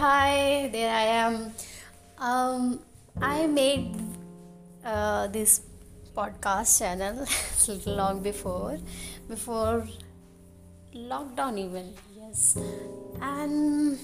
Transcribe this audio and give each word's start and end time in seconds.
hi, 0.00 0.70
there 0.72 0.90
I 0.90 1.06
am. 1.22 1.52
Um, 2.16 2.80
I 3.20 3.46
made 3.46 3.96
uh, 4.82 5.26
this 5.26 5.60
podcast 6.16 6.78
channel 6.78 7.26
long 7.86 8.22
before, 8.22 8.78
before 9.28 9.86
lockdown 10.94 11.58
even. 11.58 11.92
Yes, 12.16 12.56
and 13.20 13.98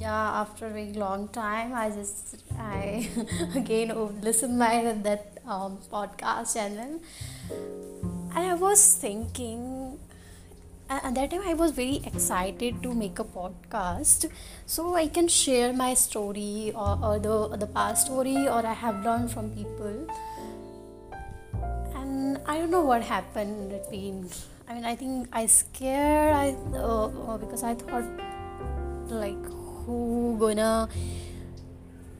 yeah, 0.00 0.42
after 0.42 0.66
a 0.66 0.70
very 0.70 0.92
long 0.94 1.28
time, 1.28 1.74
I 1.74 1.90
just 1.90 2.42
I 2.58 3.08
again 3.54 3.94
listen 4.22 4.58
my 4.58 4.98
that 5.04 5.38
um, 5.46 5.78
podcast 5.92 6.54
channel, 6.54 6.98
and 8.34 8.50
I 8.50 8.54
was 8.54 8.96
thinking 8.96 9.75
at 10.88 11.14
that 11.14 11.30
time 11.30 11.42
i 11.44 11.54
was 11.54 11.72
very 11.72 12.00
excited 12.06 12.82
to 12.82 12.94
make 12.94 13.18
a 13.18 13.24
podcast. 13.24 14.30
So 14.66 14.94
i 14.94 15.06
can 15.08 15.28
share 15.28 15.72
my 15.72 15.94
story 15.94 16.72
or, 16.74 16.98
or 17.02 17.18
the 17.18 17.56
the 17.56 17.66
past 17.66 18.06
story 18.06 18.48
or 18.48 18.64
i 18.64 18.72
have 18.72 19.04
learned 19.04 19.30
from 19.32 19.50
people. 19.50 20.06
And 21.94 22.38
i 22.46 22.58
don't 22.58 22.70
know 22.70 22.84
what 22.84 23.02
happened 23.02 23.70
between 23.70 24.28
i 24.68 24.74
mean 24.74 24.84
i 24.84 24.94
think 24.94 25.28
i 25.32 25.46
scared 25.46 26.34
i 26.34 26.54
uh, 26.74 27.06
uh 27.06 27.36
because 27.38 27.62
i 27.62 27.74
thought 27.74 28.04
like 29.10 29.42
who 29.86 30.36
gonna 30.38 30.88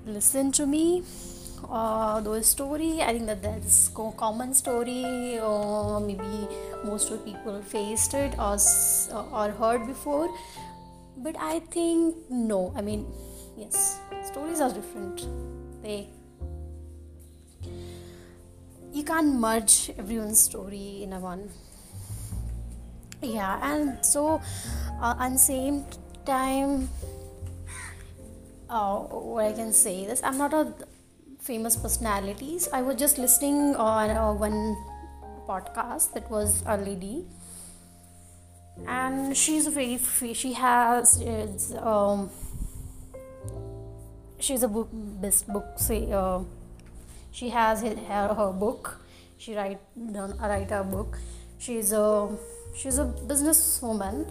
listen 0.06 0.52
to 0.52 0.66
me 0.66 1.02
uh, 1.68 2.20
those 2.20 2.46
story 2.46 3.02
i 3.02 3.12
think 3.12 3.26
that 3.26 3.42
that's 3.42 3.90
common 4.16 4.54
story 4.54 5.38
or 5.40 6.00
maybe 6.00 6.48
most 6.84 7.10
of 7.10 7.24
people 7.24 7.60
faced 7.62 8.14
it 8.14 8.38
or, 8.38 8.56
or 9.32 9.50
heard 9.50 9.86
before. 9.86 10.28
But 11.16 11.36
i 11.40 11.60
think 11.60 12.14
no 12.30 12.72
i 12.76 12.82
mean 12.82 13.06
yes 13.56 13.98
stories 14.24 14.60
are 14.60 14.72
different. 14.72 15.26
They 15.82 16.08
you 18.92 19.02
can't 19.02 19.34
merge 19.34 19.90
everyone's 19.98 20.40
story 20.40 21.02
in 21.02 21.12
a 21.12 21.20
one. 21.20 21.50
Yeah 23.22 23.58
and 23.62 24.04
so 24.04 24.40
uh, 25.00 25.14
and 25.18 25.40
same 25.40 25.84
time 26.24 26.88
uh, 28.68 28.98
what 28.98 29.44
i 29.46 29.52
can 29.52 29.72
say 29.72 30.06
this 30.06 30.20
i'm 30.22 30.38
not 30.38 30.52
a 30.52 30.74
famous 31.46 31.76
personalities. 31.76 32.68
I 32.72 32.82
was 32.82 32.96
just 32.96 33.18
listening 33.18 33.76
on 33.76 34.10
uh, 34.10 34.32
one 34.32 34.76
podcast 35.46 36.12
that 36.14 36.28
was 36.28 36.64
a 36.66 36.76
lady, 36.76 37.24
and 38.86 39.36
she's 39.36 39.66
a 39.66 39.70
very 39.70 39.98
she 40.34 40.52
has 40.54 41.22
um, 41.78 42.30
she's 44.40 44.64
a 44.64 44.68
book 44.68 44.88
best 44.92 45.46
book 45.46 45.78
say 45.78 46.10
uh, 46.12 46.40
she 47.30 47.50
has 47.50 47.82
her, 47.82 48.34
her 48.34 48.52
book. 48.52 49.00
She 49.38 49.54
write 49.54 49.78
done 49.94 50.36
write 50.38 50.72
a 50.72 50.82
book. 50.82 51.18
She's 51.58 51.92
a 51.92 52.28
she's 52.74 52.98
a 52.98 53.06
businesswoman, 53.06 54.26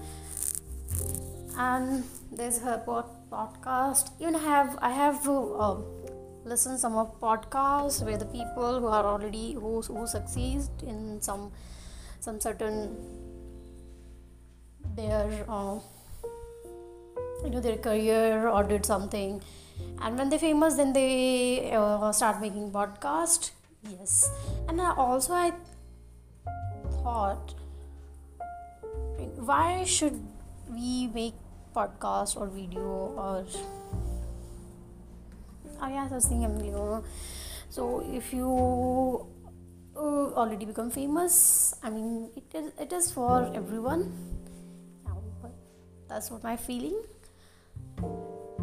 and 1.58 2.03
there's 2.31 2.59
her 2.59 2.83
podcast. 2.86 4.11
Even 4.19 4.36
I 4.36 4.39
have 4.39 4.77
I 4.81 4.91
have. 4.91 5.30
Uh, 5.30 5.77
listen 6.45 6.77
some 6.77 6.95
of 6.95 7.19
podcasts 7.19 8.03
where 8.05 8.17
the 8.17 8.25
people 8.25 8.79
who 8.79 8.88
are 8.88 9.05
already 9.05 9.53
who, 9.53 9.81
who 9.81 10.05
succeed 10.05 10.61
in 10.83 11.19
some 11.21 11.52
some 12.19 12.39
certain 12.39 12.95
their 14.95 15.45
uh, 15.49 15.79
you 17.43 17.49
know 17.49 17.59
their 17.59 17.77
career 17.77 18.47
or 18.47 18.63
did 18.63 18.85
something. 18.85 19.41
And 20.02 20.17
when 20.17 20.29
they're 20.29 20.39
famous 20.39 20.75
then 20.75 20.93
they 20.93 21.71
uh, 21.71 22.11
start 22.11 22.42
making 22.42 22.71
podcast. 22.71 23.52
Yes. 23.83 24.30
And 24.67 24.81
I 24.81 24.93
also 24.95 25.33
i 25.33 25.52
thought 27.03 27.53
why 29.49 29.83
should 29.83 30.20
we 30.70 31.08
make 31.08 31.33
podcast 31.75 32.37
or 32.37 32.47
video 32.47 32.81
or 33.25 33.45
oh 35.81 35.87
yeah 35.87 36.08
such 36.08 36.23
thing 36.23 36.43
i'm 36.45 37.03
so 37.69 38.03
if 38.13 38.33
you 38.33 39.27
uh, 39.97 40.33
already 40.39 40.65
become 40.65 40.89
famous 40.89 41.73
i 41.83 41.89
mean 41.89 42.30
it 42.36 42.43
is 42.53 42.71
it 42.80 42.93
is 42.93 43.11
for 43.11 43.52
everyone. 43.53 44.11
But 45.41 45.52
that's 46.08 46.31
what 46.31 46.43
my 46.43 46.55
feeling. 46.58 47.02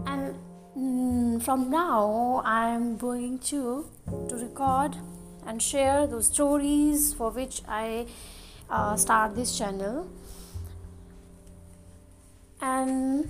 And 0.06 0.34
mm, 0.76 1.42
from 1.42 1.70
now 1.70 2.42
i'm 2.44 2.96
going 2.96 3.38
to 3.50 3.86
to 4.28 4.36
record 4.36 4.96
and 5.46 5.60
share 5.60 6.06
those 6.06 6.26
stories 6.26 7.12
for 7.14 7.30
which 7.30 7.62
i 7.68 8.06
uh, 8.70 8.96
start 8.96 9.34
this 9.34 9.56
channel. 9.58 10.08
And 12.60 13.28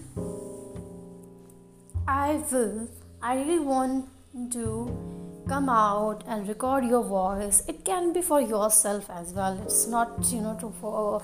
i 2.07 2.43
will 2.51 2.89
I 3.25 3.37
really 3.37 3.61
want 3.61 4.09
to 4.51 5.45
come 5.49 5.69
out 5.69 6.25
and 6.27 6.49
record 6.49 6.85
your 6.85 7.05
voice. 7.05 7.63
It 7.69 7.85
can 7.85 8.13
be 8.13 8.21
for 8.21 8.41
yourself 8.41 9.09
as 9.09 9.33
well. 9.33 9.61
It's 9.63 9.87
not 9.87 10.33
you 10.33 10.41
know 10.41 10.57
to 10.61 10.71
for 10.81 11.23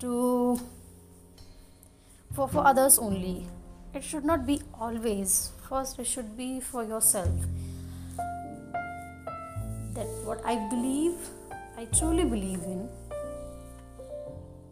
to 0.00 0.58
for 2.34 2.48
for 2.48 2.66
others 2.66 2.98
only. 2.98 3.46
It 3.94 4.02
should 4.02 4.24
not 4.24 4.44
be 4.44 4.60
always. 4.74 5.52
First, 5.68 6.00
it 6.00 6.08
should 6.08 6.36
be 6.36 6.58
for 6.58 6.82
yourself. 6.82 7.46
That 9.94 10.08
what 10.24 10.44
I 10.44 10.56
believe, 10.68 11.14
I 11.78 11.84
truly 11.84 12.24
believe 12.24 12.64
in. 12.64 12.88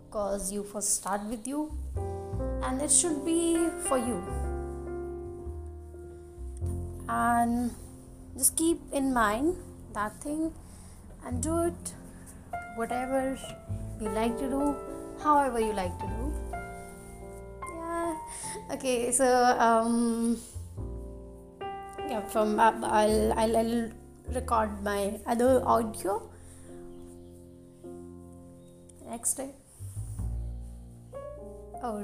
Because 0.09 0.51
you 0.51 0.65
first 0.65 0.97
start 0.97 1.23
with 1.31 1.47
you, 1.47 1.71
and 2.65 2.83
it 2.83 2.91
should 2.91 3.25
be 3.25 3.69
for 3.87 3.97
you 3.97 4.44
and 7.09 7.71
just 8.37 8.57
keep 8.57 8.81
in 8.93 9.13
mind 9.13 9.57
that 9.93 10.13
thing 10.23 10.53
and 11.25 11.43
do 11.43 11.59
it 11.65 11.95
whatever 12.77 13.39
you 14.01 14.09
like 14.09 14.37
to 14.39 14.49
do 14.49 14.77
however 15.23 15.61
you 15.61 15.73
like 15.73 15.97
to 15.99 16.07
do. 16.07 16.33
Yeah. 17.75 18.17
Okay 18.73 19.13
so 19.13 19.27
um 19.59 20.39
yeah 22.09 22.21
from 22.29 22.59
uh, 22.59 22.73
I'll, 22.83 23.33
I'll 23.39 23.57
i'll 23.57 23.91
record 24.33 24.83
my 24.83 25.19
other 25.27 25.63
audio. 25.65 26.31
Next 29.07 29.35
day. 29.35 29.51
Oh 31.83 32.03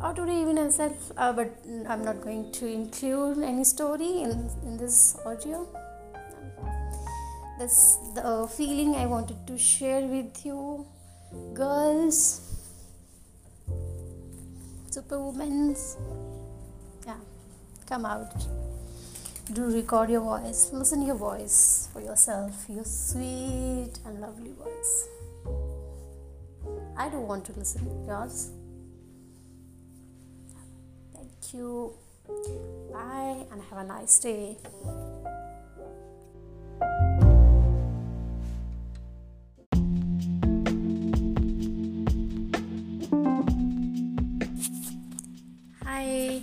or 0.00 0.12
today 0.14 0.40
even 0.40 0.58
itself 0.58 1.12
uh, 1.16 1.32
but 1.32 1.50
i'm 1.88 2.04
not 2.04 2.20
going 2.20 2.50
to 2.52 2.66
include 2.66 3.38
any 3.38 3.64
story 3.64 4.22
in, 4.22 4.50
in 4.64 4.76
this 4.76 5.16
audio. 5.26 5.66
That's 7.58 7.98
the 8.14 8.48
feeling 8.56 8.94
i 8.96 9.06
wanted 9.06 9.46
to 9.46 9.58
share 9.58 10.02
with 10.02 10.44
you. 10.44 10.86
Girls 11.54 12.40
superwomen 14.90 15.76
yeah 17.06 17.16
come 17.86 18.06
out. 18.06 18.32
Do 19.52 19.64
record 19.74 20.08
your 20.10 20.20
voice. 20.20 20.70
Listen 20.72 21.02
your 21.02 21.16
voice 21.16 21.88
for 21.92 22.00
yourself 22.00 22.64
your 22.68 22.84
sweet 22.84 23.92
and 24.06 24.20
lovely 24.20 24.52
voice. 24.52 25.08
I 26.96 27.08
don't 27.08 27.26
want 27.26 27.44
to 27.46 27.52
listen 27.52 28.06
yours 28.06 28.50
you. 31.54 31.92
Bye 32.92 33.44
and 33.50 33.60
have 33.68 33.78
a 33.78 33.84
nice 33.84 34.18
day. 34.18 34.56
Hi. 45.84 46.42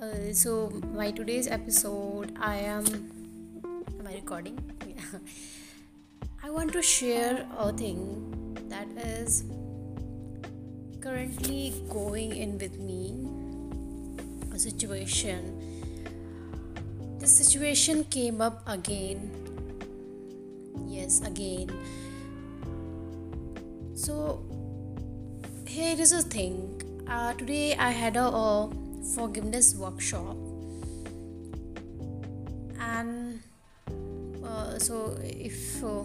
Uh, 0.00 0.32
so 0.32 0.72
my 0.94 1.10
today's 1.10 1.46
episode, 1.46 2.36
I 2.40 2.56
am. 2.56 2.84
Am 3.98 4.06
I 4.06 4.14
recording? 4.14 4.58
Yeah. 4.86 5.18
I 6.42 6.50
want 6.50 6.72
to 6.72 6.82
share 6.82 7.46
a 7.56 7.72
thing 7.72 8.58
that 8.68 8.88
is 8.96 9.44
currently 11.00 11.74
going 11.88 12.34
in 12.34 12.58
with 12.58 12.78
me 12.78 13.41
situation. 14.62 15.58
This 17.18 17.36
situation 17.36 18.04
came 18.04 18.40
up 18.40 18.62
again. 18.66 19.30
Yes, 20.86 21.20
again. 21.20 21.70
So, 23.94 24.44
here 25.66 25.98
is 25.98 26.12
a 26.12 26.22
thing 26.22 26.82
uh, 27.12 27.34
today 27.34 27.74
I 27.76 27.90
had 27.90 28.16
a, 28.16 28.24
a 28.24 28.70
forgiveness 29.14 29.74
workshop, 29.74 30.36
and 32.80 33.40
uh, 34.44 34.78
so 34.78 35.18
if 35.22 35.82
uh, 35.84 36.04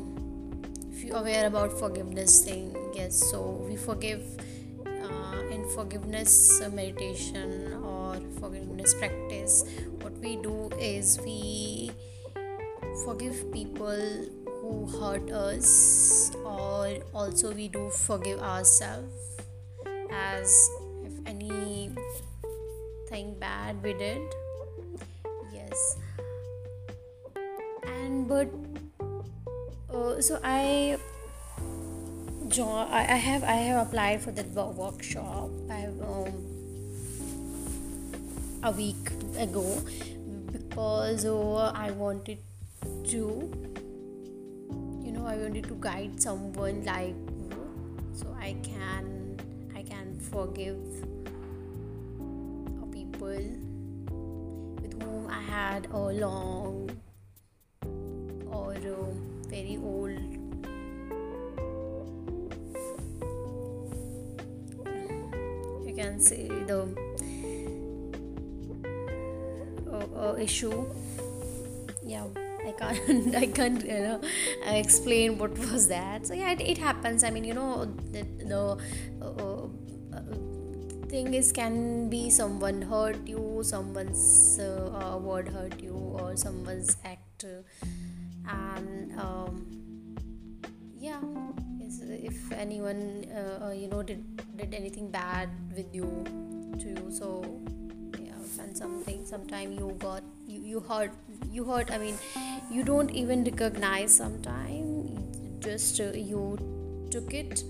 if 0.91 1.03
you're 1.03 1.17
aware 1.17 1.47
about 1.47 1.79
forgiveness 1.79 2.43
thing, 2.43 2.75
yes, 2.93 3.31
so 3.31 3.63
we 3.69 3.77
forgive 3.77 4.21
uh, 4.85 5.39
in 5.49 5.63
forgiveness 5.75 6.61
meditation 6.73 7.73
or 7.83 7.96
forgiveness 8.39 8.93
practice. 8.93 9.63
What 10.01 10.13
we 10.17 10.35
do 10.37 10.69
is 10.79 11.19
we 11.23 11.91
forgive 13.05 13.51
people 13.51 14.25
who 14.61 14.87
hurt 14.99 15.31
us, 15.31 16.31
or 16.43 16.97
also 17.13 17.53
we 17.53 17.67
do 17.67 17.89
forgive 17.89 18.39
ourselves. 18.39 19.37
As 20.11 20.69
if 21.03 21.13
anything 21.25 21.97
bad 23.39 23.83
we 23.83 23.93
did 23.93 24.21
yes. 25.67 25.97
And 27.85 28.27
but 28.27 28.49
uh, 29.93 30.21
so 30.21 30.39
i 30.43 30.97
I, 32.89 33.01
have 33.19 33.43
i 33.43 33.59
have 33.67 33.87
applied 33.87 34.21
for 34.21 34.31
that 34.31 34.47
workshop. 34.53 35.49
I 35.69 35.86
a 38.67 38.71
week 38.71 39.11
ago 39.39 39.81
because 40.51 41.23
uh, 41.25 41.71
i 41.73 41.89
wanted 41.91 42.37
to 43.07 43.49
you 45.01 45.11
know 45.13 45.25
i 45.25 45.37
wanted 45.37 45.63
to 45.63 45.75
guide 45.79 46.21
someone 46.21 46.83
like 46.83 47.15
you 47.39 47.61
so 48.13 48.27
i 48.41 48.53
can 48.63 49.17
I 49.77 49.83
can 49.83 50.19
forgive 50.19 50.81
people 52.91 53.43
with 54.81 55.01
whom 55.03 55.27
I 55.29 55.41
had 55.41 55.87
a 55.91 55.99
long 55.99 56.89
or 58.49 58.73
a 58.73 58.95
very 59.49 59.77
old 59.77 60.17
you 65.85 65.93
can 65.95 66.19
say 66.19 66.47
the 66.47 67.06
uh, 69.97 70.31
uh, 70.31 70.35
issue. 70.35 70.85
Yeah 72.03 72.25
I 72.67 72.71
can't 72.71 73.35
I 73.43 73.47
can't 73.47 73.85
you 73.85 73.99
know 73.99 74.21
explain 74.65 75.37
what 75.37 75.57
was 75.57 75.87
that. 75.87 76.27
So 76.27 76.33
yeah 76.33 76.51
it, 76.51 76.61
it 76.61 76.77
happens. 76.77 77.23
I 77.23 77.29
mean 77.29 77.43
you 77.43 77.53
know 77.53 77.85
the, 78.11 78.23
the 78.53 78.77
uh, 79.25 79.67
thing 81.09 81.33
is 81.33 81.51
can 81.51 82.09
be 82.09 82.29
someone 82.29 82.81
hurt 82.81 83.25
you 83.25 83.61
someone's 83.63 84.59
uh, 84.59 84.91
uh, 84.99 85.17
word 85.17 85.47
hurt 85.47 85.81
you 85.81 85.93
or 85.93 86.35
someone's 86.35 86.97
act 87.05 87.45
and 88.47 89.17
um, 89.17 89.65
yeah 90.99 91.21
if 92.09 92.51
anyone 92.51 93.25
uh, 93.31 93.67
uh, 93.67 93.71
you 93.71 93.87
know 93.87 94.03
did 94.03 94.21
did 94.57 94.73
anything 94.73 95.09
bad 95.09 95.49
with 95.75 95.93
you 95.93 96.09
to 96.79 96.87
you 96.89 97.11
so 97.11 97.43
something 98.77 99.25
sometime 99.25 99.71
you 99.71 99.95
got 99.99 100.23
you, 100.45 100.59
you 100.71 100.79
hurt 100.79 101.11
you 101.51 101.63
hurt 101.63 101.91
i 101.91 101.97
mean 101.97 102.17
you 102.71 102.83
don't 102.83 103.11
even 103.11 103.43
recognize 103.43 104.15
sometime 104.15 104.87
just 105.59 105.99
uh, 105.99 106.11
you 106.31 106.57
took 107.11 107.33
it 107.33 107.63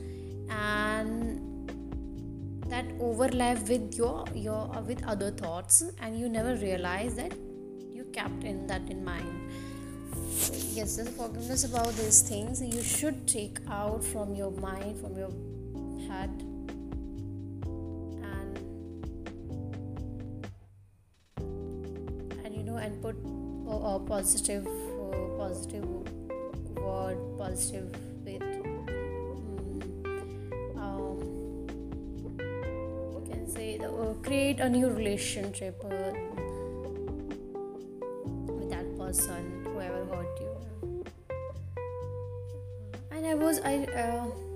and 0.49 1.47
that 2.69 2.85
overlap 2.99 3.59
with 3.69 3.95
your 3.95 4.25
your 4.33 4.69
uh, 4.75 4.81
with 4.81 5.03
other 5.05 5.31
thoughts 5.31 5.83
and 6.01 6.19
you 6.19 6.29
never 6.29 6.55
realize 6.55 7.15
that 7.15 7.33
you 7.93 8.03
kept 8.13 8.43
in 8.43 8.67
that 8.67 8.89
in 8.89 9.03
mind. 9.03 9.49
Yes 10.73 10.97
the 10.97 11.05
forgiveness 11.05 11.63
about 11.63 11.93
these 11.93 12.21
things 12.21 12.61
you 12.61 12.83
should 12.83 13.27
take 13.27 13.59
out 13.69 14.03
from 14.03 14.35
your 14.35 14.51
mind 14.51 14.99
from 14.99 15.17
your 15.17 15.31
head 16.09 16.43
positive 24.07 24.65
uh, 24.65 25.37
positive 25.37 25.85
word 26.75 27.17
positive 27.37 27.97
create 34.27 34.59
a 34.59 34.69
new 34.69 34.89
relationship 34.89 35.81
uh, 35.85 36.11
with 38.51 38.69
that 38.69 38.85
person 38.97 39.63
whoever 39.63 40.03
hurt 40.05 40.39
you. 40.41 40.53
And 43.11 43.25
i 43.25 43.33
was 43.33 43.61
i 43.61 43.85
uh, 43.85 44.46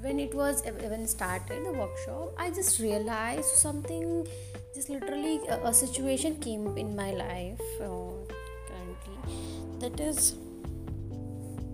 when 0.00 0.18
it 0.18 0.34
was 0.34 0.62
even 0.66 1.06
started 1.06 1.64
the 1.64 1.72
workshop 1.72 2.32
i 2.38 2.50
just 2.50 2.78
realized 2.80 3.54
something 3.62 4.26
just 4.74 4.88
literally 4.88 5.40
a, 5.48 5.58
a 5.64 5.74
situation 5.74 6.36
came 6.36 6.76
in 6.76 6.94
my 6.94 7.10
life 7.12 7.60
uh, 7.80 7.88
currently. 8.68 9.18
That 9.80 9.98
is 9.98 10.36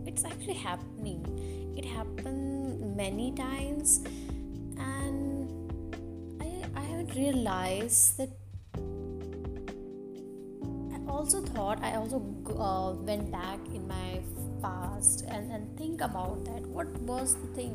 it's 0.06 0.24
actually 0.24 0.54
happening. 0.54 1.20
It 1.76 1.84
happened 1.84 2.96
many 2.96 3.32
times 3.32 4.00
realize 7.16 8.14
that 8.18 8.30
I 10.92 10.98
also 11.06 11.40
thought 11.40 11.82
I 11.82 11.94
also 11.96 12.18
uh, 12.58 12.92
went 12.94 13.30
back 13.30 13.58
in 13.72 13.86
my 13.86 14.20
past 15.04 15.24
and, 15.28 15.50
and 15.50 15.76
think 15.76 16.00
about 16.00 16.44
that 16.44 16.66
what 16.66 16.88
was 17.00 17.36
the 17.36 17.46
thing 17.48 17.72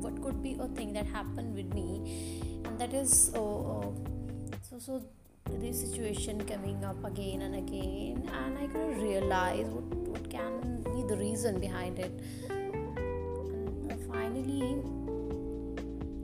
what 0.00 0.20
could 0.22 0.42
be 0.42 0.56
a 0.60 0.68
thing 0.68 0.92
that 0.92 1.06
happened 1.06 1.54
with 1.54 1.72
me. 1.74 2.40
And 2.64 2.78
that 2.78 2.92
is 2.92 3.32
uh, 3.34 3.40
uh, 3.40 3.90
so 4.62 4.78
so 4.78 5.02
this 5.48 5.80
situation 5.80 6.44
coming 6.44 6.84
up 6.84 7.04
again 7.04 7.42
and 7.42 7.54
again 7.54 8.28
and 8.32 8.58
I 8.58 8.66
couldn't 8.66 9.00
realize 9.00 9.66
what, 9.66 9.84
what 9.84 10.30
can 10.30 10.82
be 10.82 11.04
the 11.08 11.16
reason 11.16 11.60
behind 11.60 11.98
it. 11.98 12.12
And 12.50 14.00
finally 14.12 14.82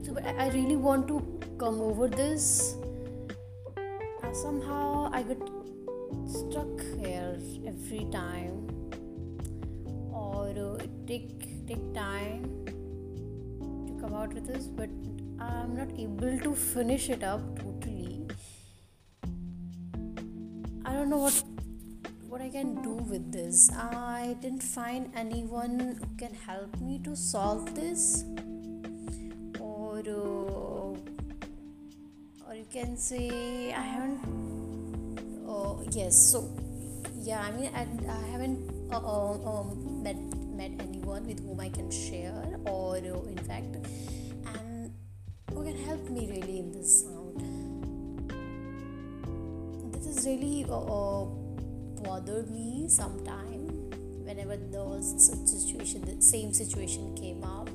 so 0.05 0.17
I 0.37 0.49
really 0.49 0.75
want 0.75 1.07
to 1.07 1.21
come 1.57 1.81
over 1.81 2.07
this. 2.07 2.75
Uh, 3.77 4.33
somehow 4.33 5.09
i 5.13 5.21
get 5.21 5.41
stuck 6.25 6.81
here 6.99 7.37
every 7.67 8.05
time 8.11 8.72
or 10.57 10.77
it 10.81 10.91
take 11.07 11.67
take 11.67 11.83
time 11.93 12.43
to 13.87 13.97
come 14.01 14.13
out 14.13 14.33
with 14.33 14.45
this 14.47 14.67
but 14.67 14.89
i'm 15.39 15.75
not 15.75 15.89
able 15.97 16.37
to 16.45 16.53
finish 16.55 17.09
it 17.09 17.23
up 17.23 17.41
totally 17.59 18.27
i 20.85 20.93
don't 20.93 21.09
know 21.09 21.23
what 21.25 21.43
what 22.29 22.41
i 22.41 22.49
can 22.49 22.75
do 22.81 22.93
with 23.13 23.31
this 23.31 23.69
i 23.73 24.35
didn't 24.41 24.63
find 24.63 25.11
anyone 25.15 25.79
who 25.99 26.07
can 26.17 26.33
help 26.33 26.79
me 26.79 26.99
to 27.03 27.15
solve 27.15 27.75
this 27.75 28.25
or 29.59 29.99
uh, 29.99 30.73
you 32.53 32.65
can 32.71 32.97
say 32.97 33.73
I 33.73 33.81
haven't. 33.81 34.21
Uh, 35.47 35.75
yes, 35.91 36.31
so 36.31 36.49
yeah, 37.21 37.41
I 37.41 37.51
mean, 37.51 37.69
I, 37.73 37.87
I 38.09 38.27
haven't 38.31 38.57
uh, 38.91 38.97
uh, 38.97 39.59
um, 39.59 40.03
met 40.03 40.17
met 40.63 40.81
anyone 40.87 41.25
with 41.27 41.39
whom 41.45 41.59
I 41.59 41.69
can 41.69 41.91
share, 41.91 42.43
or 42.65 42.95
uh, 42.95 43.31
in 43.33 43.39
fact, 43.49 43.75
and 44.55 44.91
who 45.51 45.63
can 45.63 45.77
help 45.85 46.09
me 46.09 46.27
really 46.29 46.59
in 46.59 46.71
this 46.71 47.01
sound. 47.03 47.39
This 49.93 50.05
is 50.07 50.25
really 50.25 50.65
uh, 50.69 50.79
uh, 50.79 51.25
bothered 52.03 52.49
me 52.49 52.85
sometime 52.87 53.67
whenever 54.27 54.55
the 54.55 55.01
situation, 55.01 56.01
the 56.05 56.21
same 56.21 56.53
situation 56.53 57.13
came 57.15 57.43
up. 57.43 57.69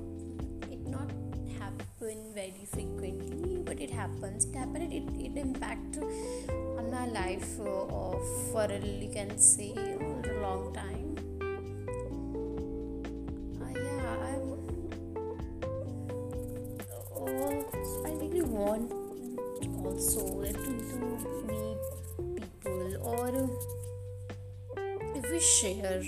It 0.73 0.87
not 0.87 1.11
happen 1.59 2.33
very 2.35 2.65
frequently 2.73 3.59
but 3.65 3.81
it 3.81 3.91
happens 3.91 4.45
it 4.45 4.55
happened 4.55 4.93
it, 4.93 5.03
it 5.21 5.37
impact 5.37 5.99
on 5.99 6.91
my 6.91 7.07
life 7.09 7.59
uh, 7.61 8.17
for 8.53 8.69
you 8.71 9.11
can 9.13 9.37
say 9.39 9.75
a 9.77 10.41
long 10.41 10.73
time 10.73 10.98
we 25.39 25.45
share 25.45 26.03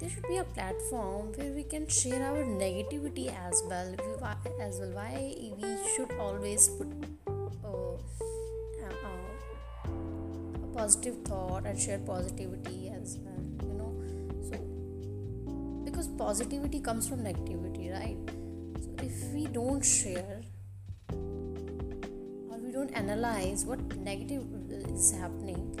there 0.00 0.10
should 0.10 0.26
be 0.26 0.38
a 0.38 0.44
platform 0.44 1.32
where 1.36 1.52
we 1.52 1.62
can 1.62 1.86
share 1.86 2.20
our 2.28 2.44
negativity 2.62 3.26
as 3.46 3.62
well. 3.68 3.94
As 4.60 4.78
well 4.80 4.90
why 4.94 5.34
we 5.62 5.76
should 5.94 6.10
always 6.18 6.68
put 6.70 6.88
uh, 7.28 7.94
uh, 8.84 9.12
a 9.84 10.66
positive 10.76 11.18
thought 11.24 11.66
and 11.66 11.78
share 11.78 11.98
positivity 11.98 12.90
as 12.90 13.18
well 13.18 13.44
you 13.62 13.74
know. 13.80 13.92
So 14.48 14.58
because 15.84 16.08
positivity 16.08 16.80
comes 16.80 17.08
from 17.08 17.20
negativity 17.20 17.92
right? 17.92 18.18
So 18.82 18.90
if 19.04 19.32
we 19.32 19.46
don't 19.46 19.84
share 19.84 20.40
or 21.12 22.58
we 22.58 22.72
don't 22.72 22.90
analyze 23.04 23.64
what 23.64 23.96
negative 23.98 24.42
is 24.70 25.12
happening 25.12 25.78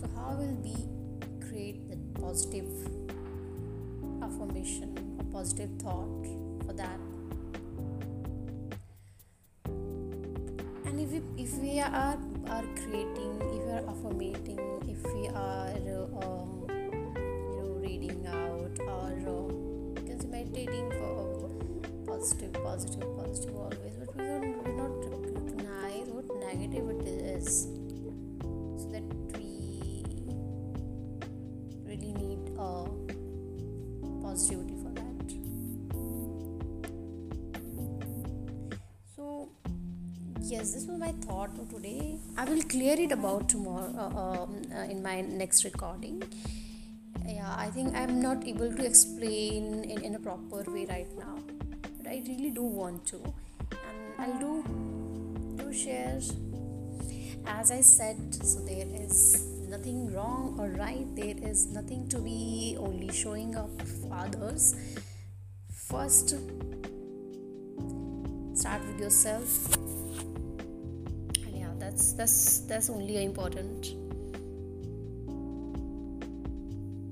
so 0.00 0.08
how 0.14 0.36
will 0.36 0.56
we 0.62 0.76
create 1.50 1.90
the 1.90 1.99
positive 2.20 2.70
affirmation 4.22 4.94
a 5.18 5.24
positive 5.24 5.70
thought 5.78 6.26
for 6.66 6.72
that. 6.74 7.00
And 10.84 11.00
if 11.00 11.10
we 11.10 11.22
if 11.36 11.54
we 11.58 11.80
are 11.80 12.18
are 12.48 12.64
creating 12.82 13.32
if 13.40 13.64
we 13.64 13.72
are 13.72 13.84
affirmating 13.88 14.58
if 14.88 15.02
we 15.14 15.28
are 15.28 15.70
uh, 15.70 16.26
um, 16.26 16.66
you 16.68 17.56
know 17.56 17.78
reading 17.80 18.26
out 18.26 18.76
or 18.86 19.12
uh, 19.28 19.60
meditating 20.30 20.90
for 20.92 21.50
positive 22.06 22.52
positive 22.64 23.16
positive 23.16 23.56
always 23.56 23.94
but 23.98 24.16
we 24.16 24.24
don't 24.24 24.64
we 24.64 24.72
not 24.72 24.94
recognize 25.10 26.08
what 26.08 26.26
negative 26.40 26.90
it 26.90 27.06
is 27.06 27.79
yes 40.60 40.72
this 40.74 40.86
was 40.86 40.98
my 40.98 41.12
thought 41.26 41.50
for 41.56 41.64
today. 41.74 42.18
I 42.36 42.44
will 42.44 42.62
clear 42.62 42.94
it 43.00 43.12
about 43.12 43.48
tomorrow 43.48 43.92
uh, 43.96 44.20
um, 44.22 44.62
uh, 44.76 44.92
in 44.94 45.02
my 45.02 45.20
next 45.22 45.64
recording. 45.64 46.22
Yeah 47.26 47.54
i 47.64 47.66
think 47.74 47.96
i'm 48.00 48.20
not 48.22 48.46
able 48.52 48.72
to 48.78 48.84
explain 48.84 49.84
in, 49.84 50.02
in 50.08 50.14
a 50.16 50.18
proper 50.18 50.62
way 50.74 50.84
right 50.88 51.12
now 51.18 51.36
but 51.96 52.08
i 52.12 52.22
really 52.28 52.50
do 52.50 52.62
want 52.62 53.06
to. 53.06 53.20
And 53.90 54.24
i'll 54.24 54.40
do 54.40 54.52
do 55.60 55.72
share 55.72 56.20
as 57.46 57.70
i 57.70 57.80
said 57.80 58.34
so 58.52 58.60
there 58.70 58.88
is 59.04 59.46
nothing 59.68 60.12
wrong 60.12 60.56
or 60.58 60.68
right. 60.78 61.06
There 61.14 61.36
is 61.50 61.66
nothing 61.68 62.08
to 62.08 62.18
be 62.18 62.76
only 62.80 63.12
showing 63.12 63.54
up 63.54 63.70
others. 64.10 64.74
First 65.88 66.34
start 68.54 68.84
with 68.88 69.00
yourself 69.00 69.89
that's 71.90 72.12
that's 72.12 72.60
that's 72.70 72.88
only 72.88 73.24
important. 73.24 73.96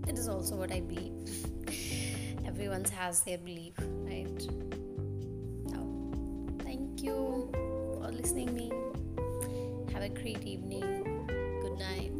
It 0.06 0.16
is 0.16 0.28
also 0.28 0.56
what 0.56 0.72
i 0.72 0.80
believe. 0.80 1.12
Everyone 2.46 2.84
has 2.84 3.22
their 3.22 3.38
belief 3.38 3.74
right? 4.06 4.40
Now 5.66 5.84
thank 6.62 7.02
you 7.02 7.50
for 7.52 8.12
listening 8.12 8.54
me. 8.54 8.70
Have 9.92 10.02
a 10.02 10.08
great 10.08 10.44
evening. 10.44 11.26
Good 11.60 11.78
night 11.78 12.17